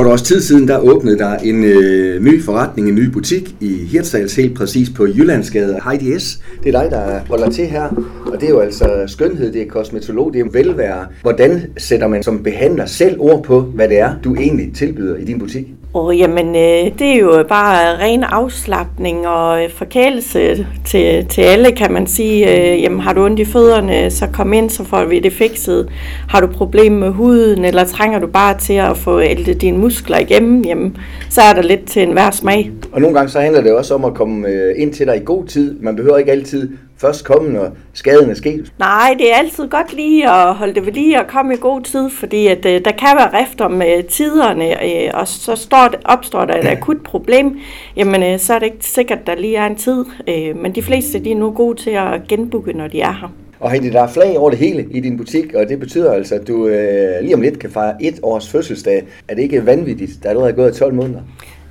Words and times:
For 0.00 0.04
et 0.06 0.12
års 0.12 0.22
tid 0.22 0.40
siden, 0.40 0.68
der 0.68 0.78
åbnede 0.78 1.18
der 1.18 1.36
en 1.36 1.64
øh, 1.64 2.22
ny 2.22 2.42
forretning, 2.42 2.88
en 2.88 2.94
ny 2.94 3.04
butik 3.04 3.54
i 3.60 3.74
Hirtshals, 3.74 4.36
helt 4.36 4.56
præcis 4.56 4.90
på 4.90 5.06
Jyllandsgade. 5.06 5.78
Heidi 5.84 6.18
S., 6.18 6.42
det 6.64 6.74
er 6.74 6.80
dig, 6.82 6.90
der 6.90 7.20
holder 7.28 7.50
til 7.50 7.66
her. 7.66 7.82
Og 8.26 8.40
det 8.40 8.46
er 8.46 8.50
jo 8.50 8.60
altså 8.60 9.04
skønhed, 9.06 9.52
det 9.52 9.62
er 9.62 9.66
kosmetolog, 9.66 10.32
det 10.32 10.40
er 10.40 10.50
velvære. 10.52 11.06
Hvordan 11.22 11.62
sætter 11.76 12.08
man 12.08 12.22
som 12.22 12.42
behandler 12.42 12.86
selv 12.86 13.16
ord 13.18 13.42
på, 13.42 13.60
hvad 13.60 13.88
det 13.88 13.98
er, 13.98 14.14
du 14.24 14.34
egentlig 14.34 14.74
tilbyder 14.74 15.16
i 15.16 15.24
din 15.24 15.38
butik? 15.38 15.66
Og 15.94 16.16
jamen, 16.16 16.48
øh, 16.48 16.98
det 16.98 17.06
er 17.06 17.16
jo 17.16 17.44
bare 17.48 17.98
ren 17.98 18.22
afslappning 18.22 19.28
og 19.28 19.64
øh, 19.64 19.70
forkælelse 19.70 20.66
til, 20.84 21.26
til 21.26 21.42
alle, 21.42 21.72
kan 21.72 21.92
man 21.92 22.06
sige. 22.06 22.72
Øh, 22.74 22.82
jamen, 22.82 23.00
har 23.00 23.12
du 23.12 23.24
ondt 23.24 23.40
i 23.40 23.44
fødderne, 23.44 24.10
så 24.10 24.26
kom 24.32 24.52
ind, 24.52 24.70
så 24.70 24.84
får 24.84 25.04
vi 25.04 25.18
det 25.18 25.32
fikset. 25.32 25.88
Har 26.28 26.40
du 26.40 26.46
problemer 26.46 26.98
med 26.98 27.10
huden, 27.10 27.64
eller 27.64 27.84
trænger 27.84 28.18
du 28.18 28.26
bare 28.26 28.58
til 28.58 28.74
at 28.74 28.96
få 28.96 29.20
ældet 29.20 29.60
dine 29.60 29.78
muskler 29.78 30.18
igennem, 30.18 30.62
jamen, 30.62 30.96
så 31.30 31.40
er 31.40 31.52
der 31.52 31.62
lidt 31.62 31.86
til 31.86 32.02
enhver 32.02 32.30
smag. 32.30 32.70
Og 32.92 33.00
nogle 33.00 33.16
gange 33.16 33.30
så 33.30 33.40
handler 33.40 33.60
det 33.60 33.72
også 33.72 33.94
om 33.94 34.04
at 34.04 34.14
komme 34.14 34.48
øh, 34.48 34.74
ind 34.76 34.92
til 34.92 35.06
dig 35.06 35.16
i 35.16 35.24
god 35.24 35.44
tid. 35.44 35.80
Man 35.80 35.96
behøver 35.96 36.18
ikke 36.18 36.32
altid 36.32 36.70
først 37.00 37.24
komme, 37.24 37.52
når 37.52 37.76
skaden 37.92 38.30
er 38.30 38.34
sket? 38.34 38.72
Nej, 38.78 39.14
det 39.18 39.32
er 39.32 39.36
altid 39.36 39.68
godt 39.68 39.92
lige 39.92 40.30
at 40.30 40.54
holde 40.54 40.74
det 40.74 40.86
ved 40.86 40.92
lige 40.92 41.20
og 41.20 41.26
komme 41.26 41.54
i 41.54 41.56
god 41.60 41.82
tid, 41.82 42.10
fordi 42.10 42.46
at, 42.46 42.66
uh, 42.66 42.72
der 42.72 42.92
kan 42.98 43.16
være 43.16 43.40
rift 43.40 43.60
om 43.60 43.74
uh, 43.74 44.04
tiderne, 44.08 44.64
uh, 44.64 45.20
og 45.20 45.28
så 45.28 45.56
står 45.56 45.88
det, 45.90 46.00
opstår 46.04 46.44
der 46.44 46.54
et 46.54 46.66
akut 46.66 47.02
problem, 47.04 47.58
jamen 47.96 48.34
uh, 48.34 48.40
så 48.40 48.54
er 48.54 48.58
det 48.58 48.66
ikke 48.66 48.86
sikkert, 48.86 49.26
der 49.26 49.34
lige 49.34 49.56
er 49.56 49.66
en 49.66 49.76
tid, 49.76 50.04
uh, 50.28 50.62
men 50.62 50.74
de 50.74 50.82
fleste 50.82 51.18
de 51.18 51.32
er 51.32 51.36
nu 51.36 51.50
gode 51.50 51.82
til 51.82 51.90
at 51.90 52.20
genbooke, 52.28 52.72
når 52.72 52.88
de 52.88 53.00
er 53.00 53.12
her. 53.12 53.32
Og 53.60 53.70
Heidi, 53.70 53.90
der 53.90 54.02
er 54.02 54.08
flag 54.08 54.38
over 54.38 54.50
det 54.50 54.58
hele 54.58 54.86
i 54.90 55.00
din 55.00 55.16
butik, 55.16 55.54
og 55.54 55.68
det 55.68 55.80
betyder 55.80 56.12
altså, 56.12 56.34
at 56.34 56.48
du 56.48 56.66
øh, 56.66 57.22
lige 57.22 57.34
om 57.34 57.40
lidt 57.40 57.58
kan 57.58 57.70
fejre 57.70 58.02
et 58.02 58.20
års 58.22 58.48
fødselsdag. 58.48 59.06
Er 59.28 59.34
det 59.34 59.42
ikke 59.42 59.66
vanvittigt? 59.66 60.12
Der 60.22 60.28
er 60.28 60.30
allerede 60.30 60.52
gået 60.52 60.74
12 60.74 60.94
måneder. 60.94 61.20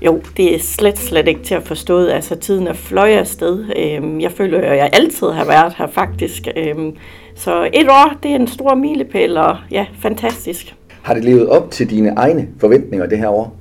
Jo, 0.02 0.22
det 0.38 0.56
er 0.56 0.60
slet, 0.60 0.98
slet 0.98 1.28
ikke 1.28 1.44
til 1.44 1.56
at 1.56 1.64
forstå. 1.64 2.06
Altså, 2.06 2.36
tiden 2.36 2.68
er 2.68 2.74
fløj 2.74 3.10
afsted. 3.10 3.66
Øhm, 3.78 4.22
jeg 4.22 4.32
føler, 4.32 4.62
at 4.62 4.78
jeg 4.78 4.90
altid 4.94 5.28
har 5.28 5.46
været 5.46 5.74
her, 5.78 5.88
faktisk. 5.88 6.48
Øhm, 6.56 6.96
så 7.36 7.70
et 7.74 7.90
år, 7.90 8.18
det 8.24 8.32
er 8.32 8.36
en 8.36 8.48
stor 8.48 8.76
milepæl, 8.76 9.38
og 9.38 9.58
ja, 9.72 9.86
fantastisk. 10.00 10.76
Har 11.02 11.14
det 11.14 11.24
levet 11.24 11.50
op 11.50 11.72
til 11.72 11.90
dine 11.90 12.14
egne 12.18 12.48
forventninger 12.60 13.06
det 13.06 13.18
her 13.18 13.30
år? 13.30 13.56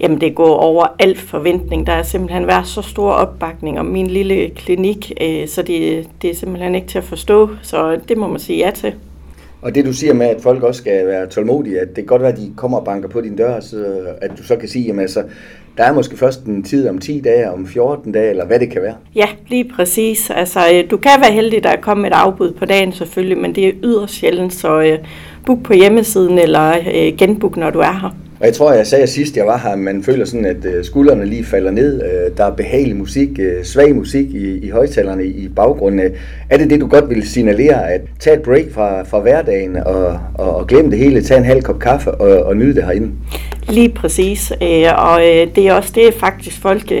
Jamen, 0.00 0.20
det 0.20 0.34
går 0.34 0.56
over 0.56 0.86
alt 0.98 1.20
forventning. 1.20 1.86
Der 1.86 1.92
er 1.92 2.02
simpelthen 2.02 2.46
været 2.46 2.66
så 2.66 2.82
stor 2.82 3.10
opbakning 3.10 3.80
om 3.80 3.86
min 3.86 4.06
lille 4.06 4.50
klinik, 4.50 5.12
øh, 5.20 5.48
så 5.48 5.62
det, 5.62 6.08
det 6.22 6.30
er 6.30 6.34
simpelthen 6.34 6.74
ikke 6.74 6.86
til 6.86 6.98
at 6.98 7.04
forstå. 7.04 7.48
Så 7.62 7.98
det 8.08 8.16
må 8.16 8.28
man 8.28 8.40
sige 8.40 8.58
ja 8.58 8.70
til. 8.70 8.94
Og 9.62 9.74
det 9.74 9.84
du 9.84 9.92
siger 9.92 10.14
med, 10.14 10.26
at 10.26 10.40
folk 10.40 10.62
også 10.62 10.80
skal 10.80 11.06
være 11.06 11.26
tålmodige, 11.26 11.80
at 11.80 11.88
det 11.88 11.94
kan 11.94 12.04
godt 12.04 12.22
være, 12.22 12.32
at 12.32 12.38
de 12.38 12.52
kommer 12.56 12.78
og 12.78 12.84
banker 12.84 13.08
på 13.08 13.20
din 13.20 13.36
dør, 13.36 13.60
så 13.60 13.84
at 14.20 14.30
du 14.38 14.42
så 14.42 14.56
kan 14.56 14.68
sige, 14.68 14.92
at 14.92 14.98
altså, 14.98 15.22
der 15.76 15.84
er 15.84 15.92
måske 15.92 16.16
først 16.16 16.44
en 16.44 16.62
tid 16.62 16.88
om 16.88 16.98
10 16.98 17.20
dage, 17.20 17.50
om 17.50 17.66
14 17.66 18.12
dage, 18.12 18.30
eller 18.30 18.46
hvad 18.46 18.60
det 18.60 18.70
kan 18.70 18.82
være. 18.82 18.94
Ja, 19.14 19.28
lige 19.48 19.70
præcis. 19.76 20.30
Altså, 20.30 20.60
øh, 20.74 20.90
du 20.90 20.96
kan 20.96 21.20
være 21.20 21.32
heldig, 21.32 21.62
der 21.62 21.68
er 21.68 21.80
kommet 21.80 22.06
et 22.06 22.12
afbud 22.12 22.52
på 22.52 22.64
dagen 22.64 22.92
selvfølgelig, 22.92 23.38
men 23.38 23.54
det 23.54 23.68
er 23.68 23.72
yderst 23.82 24.14
sjældent, 24.14 24.54
så 24.54 24.80
øh, 24.80 24.98
book 25.46 25.62
på 25.62 25.72
hjemmesiden 25.72 26.38
eller 26.38 26.76
øh, 26.94 27.16
genbook, 27.18 27.56
når 27.56 27.70
du 27.70 27.78
er 27.78 27.92
her. 28.00 28.16
Og 28.44 28.48
jeg 28.48 28.54
tror, 28.54 28.72
jeg 28.72 28.86
sagde 28.86 29.06
sidst, 29.06 29.36
jeg 29.36 29.46
var 29.46 29.58
her, 29.58 29.70
at 29.70 29.78
man 29.78 30.02
føler 30.02 30.24
sådan, 30.24 30.46
at 30.46 30.64
øh, 30.64 30.84
skuldrene 30.84 31.26
lige 31.26 31.44
falder 31.44 31.70
ned. 31.70 32.02
Øh, 32.02 32.36
der 32.36 32.44
er 32.44 32.50
behagelig 32.50 32.96
musik, 32.96 33.28
øh, 33.38 33.64
svag 33.64 33.94
musik 33.94 34.26
i, 34.34 34.58
i 34.58 34.68
højtalerne 34.68 35.24
i 35.26 35.48
baggrunden. 35.48 36.10
Er 36.50 36.56
det 36.56 36.70
det, 36.70 36.80
du 36.80 36.86
godt 36.86 37.10
vil 37.10 37.28
signalere, 37.28 37.92
at 37.92 38.00
tage 38.20 38.36
et 38.36 38.42
break 38.42 38.64
fra, 38.72 39.02
fra 39.02 39.18
hverdagen 39.18 39.76
og, 39.76 40.18
og, 40.34 40.56
og 40.56 40.66
glemme 40.66 40.90
det 40.90 40.98
hele, 40.98 41.22
tage 41.22 41.38
en 41.38 41.44
halv 41.44 41.62
kop 41.62 41.78
kaffe 41.78 42.10
og, 42.10 42.46
og 42.46 42.56
nyde 42.56 42.74
det 42.74 42.84
herinde? 42.84 43.10
Lige 43.68 43.88
præcis, 43.88 44.50
og 44.96 45.20
det 45.56 45.58
er 45.58 45.72
også 45.72 45.92
det, 45.94 46.14
faktisk 46.14 46.60
folk 46.60 46.92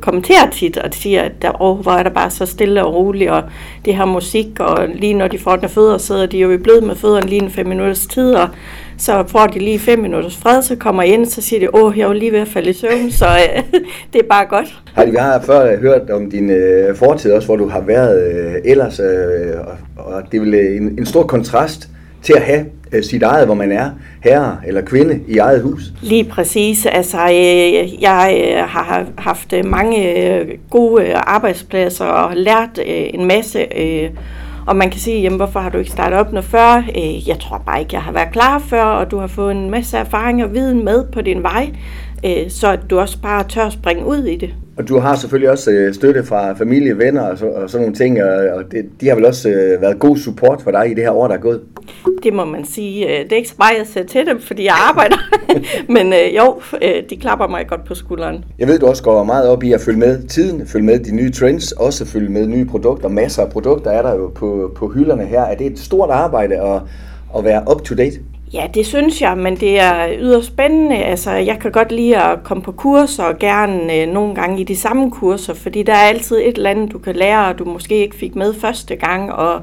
kommenterer 0.00 0.50
tit, 0.52 0.78
og 0.78 0.88
siger, 0.92 1.22
at 1.22 1.32
der, 1.42 1.62
oh, 1.62 1.78
hvor 1.78 1.92
er 1.92 2.02
der 2.02 2.10
bare 2.10 2.30
så 2.30 2.46
stille 2.46 2.84
og 2.84 2.94
roligt, 2.94 3.30
og 3.30 3.42
det 3.84 3.96
her 3.96 4.04
musik, 4.04 4.46
og 4.60 4.88
lige 4.94 5.14
når 5.14 5.28
de 5.28 5.38
får 5.38 5.56
den 5.56 5.68
fødder, 5.68 5.98
sidder 5.98 6.26
de 6.26 6.38
jo 6.38 6.50
i 6.50 6.56
blød 6.56 6.80
med 6.80 6.96
fødderne 6.96 7.26
lige 7.26 7.42
en 7.42 7.50
fem 7.50 7.66
minutters 7.66 8.06
tid, 8.06 8.34
og 8.34 8.48
så 8.98 9.24
får 9.26 9.46
de 9.46 9.58
lige 9.58 9.78
fem 9.78 9.98
minutters 9.98 10.36
fred, 10.36 10.62
så 10.62 10.76
kommer 10.76 11.02
jeg 11.02 11.12
ind, 11.12 11.26
så 11.26 11.42
siger 11.42 11.60
de, 11.60 11.74
åh, 11.74 11.98
jeg 11.98 12.08
var 12.08 12.14
lige 12.14 12.32
ved 12.32 12.38
at 12.38 12.48
falde 12.48 12.70
i 12.70 12.72
søvn, 12.72 13.10
så 13.10 13.26
øh, 13.26 13.62
det 14.12 14.18
er 14.18 14.28
bare 14.30 14.46
godt. 14.46 14.82
Har 14.94 15.06
vi 15.06 15.16
har 15.16 15.40
før 15.40 15.76
hørt 15.80 16.10
om 16.10 16.30
din 16.30 16.50
øh, 16.50 16.96
fortid 16.96 17.32
også, 17.32 17.48
hvor 17.48 17.56
du 17.56 17.68
har 17.68 17.80
været 17.80 18.32
øh, 18.32 18.54
ellers, 18.64 19.00
øh, 19.00 19.60
og, 19.96 20.04
og 20.06 20.22
det 20.32 20.36
er 20.36 20.40
vel 20.40 20.54
en, 20.54 20.98
en 20.98 21.06
stor 21.06 21.22
kontrast 21.22 21.88
til 22.22 22.32
at 22.32 22.42
have 22.42 22.66
øh, 22.92 23.02
sit 23.02 23.22
eget, 23.22 23.46
hvor 23.46 23.54
man 23.54 23.72
er 23.72 23.90
herre 24.20 24.56
eller 24.66 24.80
kvinde 24.80 25.20
i 25.28 25.38
eget 25.38 25.62
hus? 25.62 25.82
Lige 26.02 26.24
præcis. 26.24 26.86
Altså, 26.86 27.18
øh, 27.18 28.02
jeg 28.02 28.42
øh, 28.44 28.56
har 28.56 29.06
haft 29.18 29.54
mange 29.64 30.26
øh, 30.26 30.48
gode 30.70 31.14
arbejdspladser 31.14 32.04
og 32.04 32.36
lært 32.36 32.78
øh, 32.78 33.06
en 33.14 33.26
masse 33.26 33.66
øh, 33.78 34.10
og 34.66 34.76
man 34.76 34.90
kan 34.90 35.00
sige, 35.00 35.20
jamen, 35.20 35.36
hvorfor 35.36 35.60
har 35.60 35.70
du 35.70 35.78
ikke 35.78 35.90
startet 35.90 36.18
op 36.18 36.32
noget 36.32 36.44
før? 36.44 36.76
Øh, 36.76 37.28
jeg 37.28 37.38
tror 37.40 37.62
bare 37.66 37.80
ikke, 37.80 37.94
jeg 37.94 38.02
har 38.02 38.12
været 38.12 38.32
klar 38.32 38.58
før, 38.58 38.82
og 38.82 39.10
du 39.10 39.18
har 39.18 39.26
fået 39.26 39.52
en 39.52 39.70
masse 39.70 39.96
erfaring 39.96 40.44
og 40.44 40.54
viden 40.54 40.84
med 40.84 41.04
på 41.12 41.20
din 41.20 41.42
vej, 41.42 41.70
øh, 42.24 42.50
så 42.50 42.76
du 42.90 42.98
også 42.98 43.18
bare 43.22 43.44
tør 43.48 43.64
at 43.64 43.72
springe 43.72 44.06
ud 44.06 44.24
i 44.24 44.36
det. 44.36 44.54
Og 44.76 44.88
du 44.88 44.98
har 44.98 45.16
selvfølgelig 45.16 45.50
også 45.50 45.70
øh, 45.70 45.94
støtte 45.94 46.24
fra 46.24 46.52
familie, 46.52 46.98
venner 46.98 47.22
og, 47.22 47.38
så, 47.38 47.46
og 47.46 47.70
sådan 47.70 47.82
nogle 47.82 47.96
ting, 47.96 48.22
og 48.22 48.72
det, 48.72 48.84
de 49.00 49.08
har 49.08 49.14
vel 49.14 49.24
også 49.24 49.48
øh, 49.48 49.82
været 49.82 49.98
god 49.98 50.16
support 50.16 50.62
for 50.62 50.70
dig 50.70 50.90
i 50.90 50.94
det 50.94 51.02
her 51.02 51.10
år, 51.10 51.28
der 51.28 51.34
er 51.34 51.40
gået? 51.40 51.60
Det 52.22 52.32
må 52.32 52.44
man 52.44 52.64
sige. 52.64 53.06
Det 53.06 53.32
er 53.32 53.36
ikke 53.36 53.48
så 53.48 53.54
meget, 53.58 53.78
jeg 53.78 53.86
ser 53.86 54.02
til 54.02 54.26
dem, 54.26 54.40
fordi 54.40 54.64
jeg 54.64 54.74
arbejder. 54.88 55.16
Men 55.94 56.14
jo, 56.36 56.60
de 57.10 57.16
klapper 57.16 57.46
mig 57.46 57.66
godt 57.68 57.84
på 57.84 57.94
skulderen. 57.94 58.44
Jeg 58.58 58.68
ved, 58.68 58.78
du 58.78 58.86
også 58.86 59.02
går 59.02 59.24
meget 59.24 59.48
op 59.48 59.62
i 59.62 59.72
at 59.72 59.80
følge 59.80 59.98
med 59.98 60.28
tiden, 60.28 60.66
følge 60.66 60.84
med 60.84 60.98
de 60.98 61.14
nye 61.14 61.32
trends, 61.32 61.72
også 61.72 62.06
følge 62.06 62.28
med 62.28 62.46
nye 62.46 62.64
produkter. 62.64 63.08
Masser 63.08 63.42
af 63.42 63.50
produkter 63.50 63.90
er 63.90 64.02
der 64.02 64.14
jo 64.14 64.28
på, 64.34 64.72
på 64.76 64.88
hylderne 64.88 65.26
her. 65.26 65.40
Er 65.40 65.54
det 65.54 65.66
et 65.66 65.78
stort 65.78 66.10
arbejde 66.10 66.56
at, 66.60 66.80
at 67.36 67.44
være 67.44 67.64
up 67.70 67.82
to 67.82 67.94
date? 67.94 68.20
Ja, 68.52 68.66
det 68.74 68.86
synes 68.86 69.22
jeg, 69.22 69.38
men 69.38 69.56
det 69.56 69.80
er 69.80 70.08
yderst 70.18 70.46
spændende. 70.46 70.96
Altså, 70.96 71.30
jeg 71.30 71.58
kan 71.58 71.72
godt 71.72 71.92
lide 71.92 72.16
at 72.16 72.42
komme 72.44 72.62
på 72.62 72.72
kurser, 72.72 73.24
og 73.24 73.38
gerne 73.38 73.96
øh, 73.96 74.08
nogle 74.08 74.34
gange 74.34 74.60
i 74.60 74.64
de 74.64 74.76
samme 74.76 75.10
kurser, 75.10 75.54
fordi 75.54 75.82
der 75.82 75.92
er 75.92 76.08
altid 76.08 76.36
et 76.36 76.56
eller 76.56 76.70
andet, 76.70 76.92
du 76.92 76.98
kan 76.98 77.16
lære, 77.16 77.48
og 77.48 77.58
du 77.58 77.64
måske 77.64 77.96
ikke 77.96 78.16
fik 78.16 78.36
med 78.36 78.54
første 78.54 78.96
gang, 78.96 79.32
og 79.32 79.60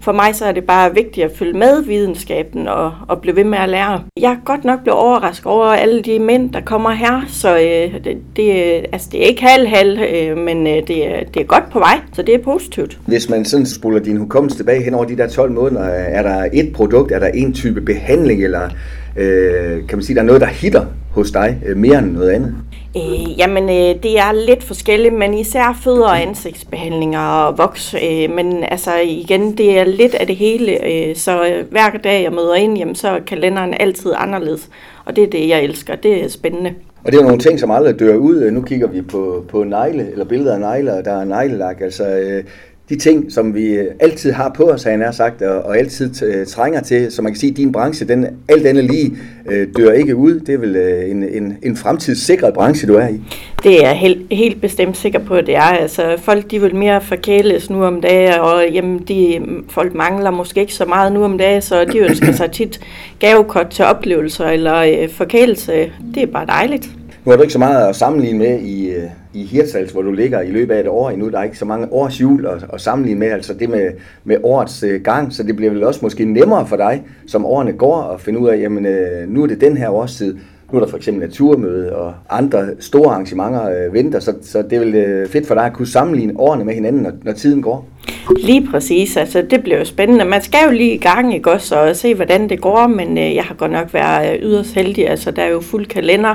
for 0.00 0.12
mig 0.12 0.34
så 0.34 0.44
er 0.44 0.52
det 0.52 0.64
bare 0.64 0.94
vigtigt 0.94 1.26
at 1.26 1.32
følge 1.36 1.52
med 1.52 1.84
videnskaben 1.84 2.68
og, 2.68 2.92
og 3.08 3.20
blive 3.20 3.36
ved 3.36 3.44
med 3.44 3.58
at 3.58 3.68
lære. 3.68 4.02
Jeg 4.20 4.32
er 4.32 4.44
godt 4.44 4.64
nok 4.64 4.82
blevet 4.82 4.98
overrasket 4.98 5.46
over 5.46 5.66
alle 5.66 6.02
de 6.02 6.18
mænd, 6.18 6.52
der 6.52 6.60
kommer 6.60 6.90
her, 6.90 7.24
så 7.28 7.56
øh, 7.56 8.04
det, 8.04 8.18
det, 8.36 8.76
øh, 8.76 8.84
altså, 8.92 9.08
det 9.12 9.22
er 9.22 9.26
ikke 9.26 9.42
halv-halv, 9.42 9.98
øh, 10.14 10.36
men 10.36 10.66
øh, 10.66 10.72
det, 10.88 11.06
er, 11.06 11.24
det 11.34 11.40
er 11.40 11.44
godt 11.44 11.70
på 11.72 11.78
vej, 11.78 12.00
så 12.12 12.22
det 12.22 12.34
er 12.34 12.38
positivt. 12.38 12.98
Hvis 13.06 13.28
man 13.28 13.44
sådan 13.44 13.66
spoler 13.66 13.98
din 13.98 14.16
hukommelse 14.16 14.56
tilbage 14.56 14.82
hen 14.82 14.94
over 14.94 15.04
de 15.04 15.16
der 15.16 15.28
12 15.28 15.52
måneder, 15.52 15.84
er 15.88 16.22
der 16.22 16.48
et 16.52 16.72
produkt, 16.72 17.12
er 17.12 17.18
der 17.18 17.28
en 17.28 17.54
type 17.54 17.80
behandling, 17.80 18.44
eller 18.44 18.68
øh, 19.16 19.88
kan 19.88 19.98
man 19.98 20.02
sige, 20.02 20.14
der 20.14 20.22
er 20.22 20.26
noget, 20.26 20.40
der 20.40 20.46
hitter 20.46 20.86
hos 21.10 21.30
dig 21.30 21.58
øh, 21.66 21.76
mere 21.76 21.98
end 21.98 22.12
noget 22.12 22.30
andet? 22.30 22.54
Øh, 22.96 23.38
jamen, 23.38 23.64
øh, 23.64 24.02
det 24.02 24.18
er 24.18 24.32
lidt 24.46 24.62
forskelligt, 24.62 25.14
men 25.14 25.34
især 25.34 25.80
fødder 25.84 26.04
og 26.04 26.22
ansigtsbehandlinger 26.22 27.20
og 27.20 27.58
voks. 27.58 27.94
Øh, 27.94 28.30
men 28.30 28.64
altså 28.64 28.90
igen, 29.04 29.58
det 29.58 29.78
er 29.78 29.84
lidt 29.84 30.14
af 30.14 30.26
det 30.26 30.36
hele. 30.36 30.84
Øh, 30.86 31.16
så 31.16 31.46
øh, 31.46 31.70
hver 31.70 31.90
dag 32.04 32.22
jeg 32.22 32.32
møder 32.32 32.54
ind, 32.54 32.78
jamen, 32.78 32.94
så 32.94 33.08
er 33.08 33.20
kalenderen 33.20 33.74
altid 33.80 34.12
anderledes. 34.16 34.68
Og 35.04 35.16
det 35.16 35.24
er 35.24 35.30
det, 35.30 35.48
jeg 35.48 35.64
elsker. 35.64 35.96
Det 35.96 36.24
er 36.24 36.28
spændende. 36.28 36.74
Og 37.04 37.12
det 37.12 37.18
er 37.18 37.22
jo 37.22 37.26
nogle 37.26 37.42
ting, 37.42 37.60
som 37.60 37.70
aldrig 37.70 38.00
dør 38.00 38.16
ud. 38.16 38.50
Nu 38.50 38.62
kigger 38.62 38.86
vi 38.86 39.02
på, 39.02 39.44
på 39.48 39.64
negle, 39.64 40.12
eller 40.12 40.24
billeder 40.24 40.54
af 40.54 40.60
negle, 40.60 40.94
og 40.94 41.04
der 41.04 41.20
er 41.20 41.24
neglelak. 41.24 41.80
Altså, 41.80 42.08
øh, 42.08 42.44
de 42.90 42.96
ting, 42.96 43.32
som 43.32 43.54
vi 43.54 43.66
øh, 43.66 43.86
altid 44.00 44.32
har 44.32 44.48
på 44.56 44.64
os, 44.64 44.82
han 44.82 45.02
er 45.02 45.10
sagt, 45.10 45.42
og, 45.42 45.62
og 45.62 45.78
altid 45.78 46.22
øh, 46.22 46.46
trænger 46.46 46.80
til, 46.80 47.12
så 47.12 47.22
man 47.22 47.32
kan 47.32 47.40
sige, 47.40 47.50
at 47.50 47.56
din 47.56 47.72
branche, 47.72 48.08
den, 48.08 48.26
alt 48.48 48.66
andet 48.66 48.84
lige, 48.84 49.12
øh, 49.50 49.68
dør 49.76 49.92
ikke 49.92 50.16
ud. 50.16 50.40
Det 50.40 50.54
er 50.54 50.58
vel 50.58 50.76
øh, 50.76 51.10
en, 51.10 51.22
en, 51.22 51.56
en 51.62 51.76
fremtidssikret 51.76 52.54
branche, 52.54 52.88
du 52.88 52.94
er 52.94 53.08
i? 53.08 53.20
Det 53.62 53.84
er 53.84 53.88
jeg 53.88 53.96
helt, 53.96 54.26
helt 54.30 54.60
bestemt 54.60 54.96
sikker 54.96 55.18
på, 55.18 55.34
at 55.34 55.46
det 55.46 55.56
er. 55.56 55.60
Altså, 55.60 56.16
folk 56.18 56.50
de 56.50 56.60
vil 56.60 56.74
mere 56.74 57.00
forkæles 57.00 57.70
nu 57.70 57.84
om 57.84 58.00
dagen, 58.00 58.40
og 58.40 58.68
jamen, 58.72 58.98
de, 59.08 59.40
folk 59.68 59.94
mangler 59.94 60.30
måske 60.30 60.60
ikke 60.60 60.74
så 60.74 60.84
meget 60.84 61.12
nu 61.12 61.24
om 61.24 61.38
dagen, 61.38 61.62
så 61.62 61.84
de 61.84 61.98
ønsker 61.98 62.32
sig 62.32 62.50
tit 62.50 62.80
gavekort 63.18 63.68
til 63.68 63.84
oplevelser 63.84 64.46
eller 64.46 64.76
øh, 64.76 65.08
forkælelse. 65.08 65.92
Det 66.14 66.22
er 66.22 66.26
bare 66.26 66.46
dejligt. 66.46 66.99
Nu 67.24 67.30
har 67.30 67.36
du 67.36 67.42
ikke 67.42 67.52
så 67.52 67.58
meget 67.58 67.88
at 67.88 67.96
sammenligne 67.96 68.38
med 68.38 68.60
i, 68.60 68.90
øh, 68.90 69.10
i 69.34 69.44
Hirtshals, 69.44 69.92
hvor 69.92 70.02
du 70.02 70.12
ligger 70.12 70.40
i 70.40 70.50
løbet 70.50 70.74
af 70.74 70.80
et 70.80 70.88
år 70.88 71.10
endnu. 71.10 71.30
Der 71.30 71.38
er 71.38 71.42
ikke 71.42 71.58
så 71.58 71.64
mange 71.64 71.92
års 71.92 72.20
jul 72.20 72.46
at, 72.46 72.66
at 72.72 72.80
sammenligne 72.80 73.20
med, 73.20 73.28
altså 73.28 73.54
det 73.54 73.68
med, 73.68 73.90
med 74.24 74.36
årets 74.42 74.82
øh, 74.82 75.00
gang, 75.00 75.32
så 75.32 75.42
det 75.42 75.56
bliver 75.56 75.72
vel 75.72 75.84
også 75.84 76.00
måske 76.02 76.24
nemmere 76.24 76.66
for 76.66 76.76
dig, 76.76 77.02
som 77.26 77.44
årene 77.44 77.72
går, 77.72 78.02
at 78.02 78.20
finde 78.20 78.38
ud 78.38 78.48
af, 78.48 78.58
jamen 78.60 78.86
øh, 78.86 79.28
nu 79.28 79.42
er 79.42 79.46
det 79.46 79.60
den 79.60 79.76
her 79.76 79.88
årstid, 79.88 80.36
nu 80.72 80.78
er 80.78 80.84
der 80.84 80.90
for 80.90 80.96
eksempel 80.96 81.28
naturmøde 81.28 81.96
og 81.96 82.14
andre 82.30 82.66
store 82.80 83.10
arrangementer 83.10 83.70
øh, 83.70 83.94
venter, 83.94 84.20
så, 84.20 84.34
så 84.42 84.62
det 84.62 84.72
er 84.72 84.80
vel 84.80 84.94
øh, 84.94 85.28
fedt 85.28 85.46
for 85.46 85.54
dig 85.54 85.64
at 85.64 85.72
kunne 85.72 85.88
sammenligne 85.88 86.32
årene 86.36 86.64
med 86.64 86.74
hinanden, 86.74 87.02
når, 87.02 87.12
når 87.22 87.32
tiden 87.32 87.62
går. 87.62 87.88
Lige 88.36 88.68
præcis, 88.70 89.16
altså 89.16 89.42
det 89.42 89.62
bliver 89.62 89.78
jo 89.78 89.84
spændende. 89.84 90.24
Man 90.24 90.42
skal 90.42 90.58
jo 90.66 90.70
lige 90.72 90.94
i 90.94 90.98
gang, 90.98 91.34
ikke 91.34 91.50
også, 91.50 91.76
og 91.76 91.96
se 91.96 92.14
hvordan 92.14 92.48
det 92.48 92.60
går, 92.60 92.86
men 92.86 93.18
øh, 93.18 93.34
jeg 93.34 93.44
har 93.44 93.54
godt 93.54 93.72
nok 93.72 93.94
været 93.94 94.36
øh, 94.36 94.42
yderst 94.42 94.74
heldig, 94.74 95.08
altså 95.08 95.30
der 95.30 95.42
er 95.42 95.48
jo 95.48 95.60
fuld 95.60 95.86
kalender, 95.86 96.34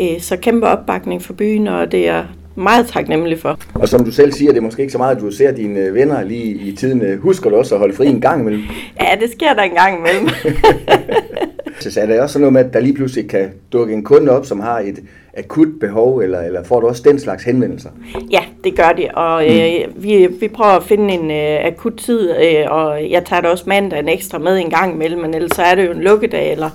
øh, 0.00 0.20
så 0.20 0.36
kæmpe 0.36 0.66
opbakning 0.66 1.22
for 1.22 1.32
byen, 1.32 1.68
og 1.68 1.92
det 1.92 2.08
er 2.08 2.24
meget 2.54 2.86
taknemmelig 2.86 3.38
for. 3.40 3.58
Og 3.74 3.88
som 3.88 4.04
du 4.04 4.10
selv 4.10 4.32
siger, 4.32 4.52
det 4.52 4.58
er 4.58 4.62
måske 4.62 4.82
ikke 4.82 4.92
så 4.92 4.98
meget, 4.98 5.16
at 5.16 5.22
du 5.22 5.30
ser 5.30 5.52
dine 5.52 5.80
øh, 5.80 5.94
venner 5.94 6.24
lige 6.24 6.54
i 6.54 6.76
tiden. 6.76 7.18
Husker 7.18 7.50
du 7.50 7.56
også 7.56 7.74
at 7.74 7.78
holde 7.78 7.94
fri 7.94 8.06
en 8.06 8.20
gang 8.20 8.40
imellem? 8.40 8.62
ja, 9.00 9.20
det 9.20 9.30
sker 9.30 9.54
der 9.54 9.62
en 9.62 9.74
gang 9.74 9.98
imellem. 9.98 10.28
så 11.80 12.00
er 12.00 12.06
det 12.06 12.20
også 12.20 12.38
noget 12.38 12.52
med, 12.52 12.64
at 12.64 12.72
der 12.72 12.80
lige 12.80 12.94
pludselig 12.94 13.28
kan 13.30 13.48
dukke 13.72 13.94
en 13.94 14.04
kunde 14.04 14.32
op, 14.32 14.46
som 14.46 14.60
har 14.60 14.78
et 14.78 14.98
akut 15.36 15.68
behov, 15.80 16.18
eller, 16.18 16.40
eller 16.40 16.64
får 16.64 16.80
du 16.80 16.88
også 16.88 17.02
den 17.04 17.18
slags 17.18 17.44
henvendelser? 17.44 17.90
Ja, 18.30 18.40
det 18.64 18.76
gør 18.76 18.92
det, 18.96 19.08
og 19.14 19.42
mm. 19.42 19.54
øh, 19.54 20.02
vi, 20.02 20.28
vi 20.40 20.48
prøver 20.48 20.70
at 20.70 20.82
finde 20.82 21.14
en 21.14 21.30
øh, 21.30 21.66
akut 21.66 21.94
tid, 21.96 22.30
øh, 22.30 22.70
og 22.70 23.10
jeg 23.10 23.24
tager 23.24 23.42
da 23.42 23.48
også 23.48 23.64
mandag 23.66 23.98
en 23.98 24.08
ekstra 24.08 24.38
med 24.38 24.58
en 24.58 24.70
gang 24.70 24.94
imellem, 24.94 25.20
men 25.20 25.34
ellers 25.34 25.56
så 25.56 25.62
er 25.62 25.74
det 25.74 25.86
jo 25.86 25.92
en 25.92 26.00
lukkedag, 26.00 26.52
eller 26.52 26.70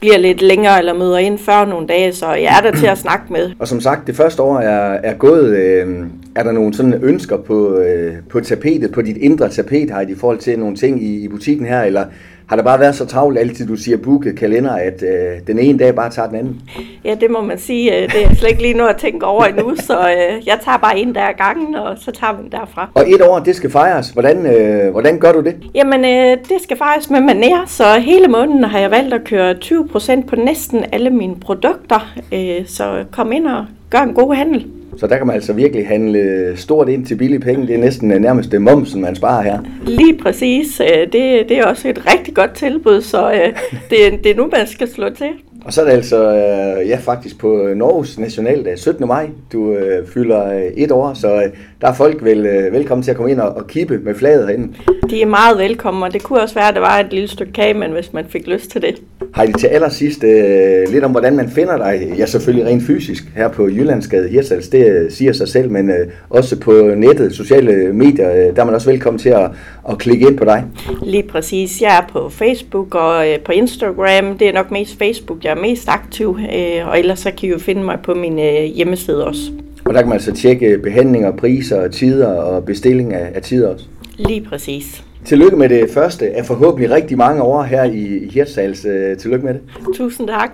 bliver 0.00 0.18
lidt 0.18 0.42
længere, 0.42 0.78
eller 0.78 0.94
møder 0.94 1.18
ind 1.18 1.38
før 1.38 1.64
nogle 1.64 1.86
dage, 1.86 2.12
så 2.12 2.26
jeg 2.26 2.58
er 2.58 2.70
der 2.70 2.78
til 2.78 2.86
at 2.86 2.98
snakke 2.98 3.32
med. 3.32 3.50
Og 3.58 3.68
som 3.68 3.80
sagt, 3.80 4.06
det 4.06 4.16
første 4.16 4.42
år 4.42 4.58
er, 4.58 5.00
er 5.02 5.14
gået. 5.14 5.56
Øh, 5.56 6.06
er 6.36 6.42
der 6.42 6.52
nogle 6.52 6.74
sådan 6.74 6.94
ønsker 7.02 7.36
på, 7.36 7.78
øh, 7.78 8.14
på 8.30 8.40
tapetet, 8.40 8.92
på 8.92 9.02
dit 9.02 9.16
indre 9.16 9.48
tapet, 9.48 9.90
har 9.90 10.00
i 10.00 10.14
forhold 10.14 10.38
til 10.38 10.58
nogle 10.58 10.76
ting 10.76 11.02
i, 11.02 11.24
i 11.24 11.28
butikken 11.28 11.66
her, 11.66 11.82
eller 11.82 12.04
har 12.46 12.56
det 12.56 12.64
bare 12.64 12.80
været 12.80 12.94
så 12.94 13.06
travlt 13.06 13.38
altid, 13.38 13.66
du 13.66 13.76
siger 13.76 13.96
booket 13.96 14.38
kalender, 14.38 14.72
at 14.72 15.02
øh, 15.02 15.46
den 15.46 15.58
ene 15.58 15.78
dag 15.78 15.94
bare 15.94 16.10
tager 16.10 16.28
den 16.28 16.36
anden? 16.36 16.60
Ja, 17.04 17.14
det 17.20 17.30
må 17.30 17.40
man 17.40 17.58
sige. 17.58 17.96
Øh, 17.96 18.12
det 18.12 18.24
er 18.24 18.34
slet 18.34 18.50
ikke 18.50 18.62
lige 18.62 18.74
noget 18.74 18.90
at 18.90 18.96
tænke 18.96 19.26
over 19.26 19.44
endnu, 19.44 19.76
så 19.88 19.98
øh, 19.98 20.46
jeg 20.46 20.58
tager 20.64 20.78
bare 20.78 20.98
en 20.98 21.14
der 21.14 21.32
gangen, 21.32 21.74
og 21.74 21.96
så 21.98 22.10
tager 22.10 22.32
vi 22.32 22.42
den 22.42 22.52
derfra. 22.52 22.90
Og 22.94 23.10
et 23.10 23.22
år, 23.22 23.38
det 23.38 23.56
skal 23.56 23.70
fejres. 23.70 24.10
Hvordan, 24.10 24.46
øh, 24.46 24.90
hvordan 24.90 25.18
gør 25.18 25.32
du 25.32 25.40
det? 25.40 25.56
Jamen, 25.74 26.04
øh, 26.04 26.38
det 26.48 26.62
skal 26.62 26.76
fejres 26.76 27.10
med 27.10 27.20
maner, 27.20 27.62
så 27.66 27.84
hele 28.00 28.28
måneden 28.28 28.64
har 28.64 28.78
jeg 28.78 28.90
valgt 28.90 29.14
at 29.14 29.24
køre 29.24 29.54
20% 29.64 30.26
på 30.26 30.36
næsten 30.36 30.84
alle 30.92 31.10
mine 31.10 31.36
produkter. 31.36 32.14
Øh, 32.32 32.66
så 32.66 33.04
kom 33.12 33.32
ind 33.32 33.46
og 33.46 33.64
gør 33.90 33.98
en 33.98 34.14
god 34.14 34.34
handel. 34.34 34.66
Så 34.96 35.06
der 35.06 35.16
kan 35.16 35.26
man 35.26 35.36
altså 35.36 35.52
virkelig 35.52 35.86
handle 35.88 36.52
stort 36.56 36.88
ind 36.88 37.06
til 37.06 37.16
billige 37.16 37.40
penge. 37.40 37.66
Det 37.66 37.74
er 37.74 37.78
næsten 37.78 38.10
øh, 38.10 38.20
nærmest 38.20 38.52
det 38.52 38.62
momsen, 38.62 39.00
man 39.00 39.16
sparer 39.16 39.42
her. 39.42 39.58
Lige 39.86 40.18
præcis. 40.18 40.80
Øh, 40.80 41.12
det, 41.12 41.48
det 41.48 41.52
er 41.58 41.66
også 41.66 41.88
et 41.88 42.14
rigtig 42.14 42.34
godt 42.34 42.54
tilbud, 42.54 43.00
så 43.00 43.52
det, 43.90 43.98
det 44.24 44.30
er 44.30 44.36
nu, 44.36 44.46
man 44.52 44.66
skal 44.66 44.88
slå 44.88 45.10
til. 45.10 45.30
Og 45.64 45.72
så 45.72 45.80
er 45.80 45.84
det 45.84 45.92
altså, 45.92 46.30
øh, 46.30 46.88
ja 46.88 46.96
faktisk 46.96 47.38
på 47.38 47.68
Norges 47.76 48.18
nationaldag, 48.18 48.78
17. 48.78 49.06
maj, 49.06 49.28
du 49.52 49.72
øh, 49.72 50.06
fylder 50.08 50.52
øh, 50.52 50.62
et 50.62 50.90
år, 50.90 51.14
så 51.14 51.34
øh, 51.34 51.42
der 51.80 51.88
er 51.88 51.94
folk 51.94 52.24
vel, 52.24 52.46
øh, 52.46 52.72
velkommen 52.72 53.02
til 53.02 53.10
at 53.10 53.16
komme 53.16 53.32
ind 53.32 53.40
og, 53.40 53.48
og 53.48 53.66
kippe 53.66 53.98
med 53.98 54.14
flaget 54.14 54.46
herinde. 54.46 54.74
De 55.10 55.22
er 55.22 55.26
meget 55.26 55.58
velkommen, 55.58 56.02
og 56.02 56.12
det 56.12 56.22
kunne 56.22 56.40
også 56.40 56.54
være, 56.54 56.68
at 56.68 56.74
det 56.74 56.82
var 56.82 56.98
et 56.98 57.12
lille 57.12 57.28
stykke 57.28 57.52
kage, 57.52 57.74
men 57.74 57.92
hvis 57.92 58.12
man 58.12 58.24
fik 58.28 58.46
lyst 58.46 58.70
til 58.70 58.82
det. 58.82 59.02
Har 59.34 59.44
I 59.44 59.52
til 59.52 59.66
allersidst 59.66 60.24
øh, 60.24 60.92
lidt 60.92 61.04
om, 61.04 61.10
hvordan 61.10 61.36
man 61.36 61.50
finder 61.50 61.76
dig? 61.76 62.14
Ja, 62.18 62.26
selvfølgelig 62.26 62.66
rent 62.66 62.82
fysisk 62.82 63.24
her 63.36 63.48
på 63.48 63.68
Jyllandsgade 63.68 64.28
Hirsals, 64.28 64.68
det 64.68 64.86
øh, 64.86 65.10
siger 65.10 65.32
sig 65.32 65.48
selv, 65.48 65.70
men 65.70 65.90
øh, 65.90 66.08
også 66.30 66.60
på 66.60 66.72
nettet, 66.96 67.34
sociale 67.34 67.92
medier, 67.92 68.30
øh, 68.30 68.56
der 68.56 68.62
er 68.62 68.64
man 68.64 68.74
også 68.74 68.90
velkommen 68.90 69.18
til 69.18 69.28
at, 69.28 69.50
at 69.90 69.98
klikke 69.98 70.26
ind 70.26 70.38
på 70.38 70.44
dig. 70.44 70.64
Lige 71.02 71.22
præcis. 71.22 71.80
Jeg 71.80 71.98
er 71.98 72.12
på 72.12 72.28
Facebook 72.28 72.94
og 72.94 73.28
øh, 73.28 73.40
på 73.40 73.52
Instagram. 73.52 74.38
Det 74.38 74.48
er 74.48 74.52
nok 74.52 74.70
mest 74.70 74.98
Facebook, 74.98 75.44
jeg 75.44 75.53
er 75.56 75.60
mest 75.60 75.88
aktiv, 75.88 76.38
øh, 76.54 76.88
og 76.88 76.98
ellers 76.98 77.18
så 77.18 77.30
kan 77.30 77.48
I 77.48 77.52
jo 77.52 77.58
finde 77.58 77.82
mig 77.82 77.98
på 78.04 78.14
min 78.14 78.38
øh, 78.38 78.64
hjemmeside 78.64 79.26
også. 79.26 79.42
Og 79.84 79.94
der 79.94 80.00
kan 80.00 80.08
man 80.08 80.20
så 80.20 80.32
tjekke 80.32 80.78
behandlinger, 80.78 81.36
priser, 81.36 81.88
tider 81.88 82.28
og 82.28 82.64
bestilling 82.64 83.14
af, 83.14 83.32
af 83.34 83.42
tider 83.42 83.68
også. 83.68 83.84
Lige 84.16 84.46
præcis. 84.48 85.04
Tillykke 85.24 85.56
med 85.56 85.68
det 85.68 85.90
første 85.94 86.36
af 86.36 86.46
forhåbentlig 86.46 86.90
rigtig 86.90 87.18
mange 87.18 87.42
år 87.42 87.62
her 87.62 87.84
i 87.84 88.28
Hirtshals. 88.32 88.84
Øh, 88.84 89.16
tillykke 89.18 89.44
med 89.46 89.54
det. 89.54 89.62
Tusind 89.96 90.28
tak. 90.28 90.52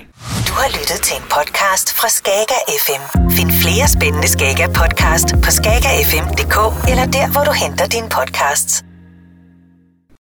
Du 0.49 0.53
har 0.61 0.69
lyttet 0.69 1.01
til 1.07 1.17
en 1.17 1.27
podcast 1.37 1.89
fra 1.99 2.09
Skager 2.09 2.63
FM. 2.85 3.03
Find 3.31 3.51
flere 3.51 3.89
spændende 3.97 4.29
Skager 4.29 4.69
podcast 4.81 5.29
på 5.45 5.51
skagerfm.dk 5.59 6.57
eller 6.91 7.07
der, 7.17 7.27
hvor 7.33 7.45
du 7.49 7.53
henter 7.63 7.87
dine 7.97 8.09
podcasts. 8.19 8.90